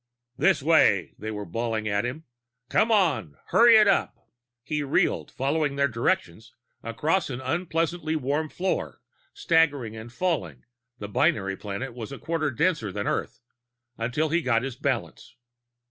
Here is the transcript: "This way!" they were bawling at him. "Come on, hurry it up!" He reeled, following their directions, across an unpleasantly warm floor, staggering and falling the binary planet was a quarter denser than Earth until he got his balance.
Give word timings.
"This 0.35 0.63
way!" 0.63 1.13
they 1.19 1.29
were 1.29 1.45
bawling 1.45 1.87
at 1.87 2.05
him. 2.07 2.23
"Come 2.71 2.91
on, 2.91 3.37
hurry 3.49 3.75
it 3.77 3.87
up!" 3.87 4.15
He 4.63 4.81
reeled, 4.81 5.29
following 5.29 5.75
their 5.75 5.87
directions, 5.87 6.55
across 6.81 7.29
an 7.29 7.39
unpleasantly 7.39 8.15
warm 8.15 8.49
floor, 8.49 8.99
staggering 9.31 9.95
and 9.95 10.11
falling 10.11 10.63
the 10.97 11.07
binary 11.07 11.55
planet 11.55 11.93
was 11.93 12.11
a 12.11 12.17
quarter 12.17 12.49
denser 12.49 12.91
than 12.91 13.05
Earth 13.05 13.41
until 13.95 14.29
he 14.29 14.41
got 14.41 14.63
his 14.63 14.75
balance. 14.75 15.35